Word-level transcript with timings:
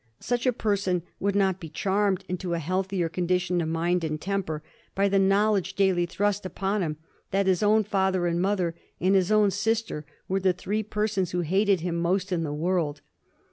Such 0.19 0.47
a 0.47 0.51
person 0.51 1.03
would 1.19 1.35
not 1.35 1.59
be 1.59 1.69
charmed 1.69 2.25
into 2.27 2.55
a 2.55 2.57
healthier 2.57 3.07
con 3.07 3.27
dition 3.27 3.61
of 3.61 3.67
mind 3.69 4.03
and 4.03 4.19
temper 4.19 4.63
by 4.95 5.07
the 5.07 5.19
knowledge 5.19 5.75
daily 5.75 6.07
thrust 6.07 6.43
upon 6.43 6.81
him 6.81 6.97
that 7.29 7.45
his 7.45 7.61
own 7.61 7.83
father 7.83 8.25
and 8.25 8.41
mother, 8.41 8.73
and 8.99 9.13
his 9.13 9.31
own 9.31 9.51
sister, 9.51 10.03
were 10.27 10.39
the 10.39 10.53
three 10.53 10.81
persons 10.81 11.33
who 11.33 11.41
hated 11.41 11.81
him 11.81 11.97
most 11.97 12.31
in 12.31 12.41
the 12.41 12.51
world. 12.51 13.01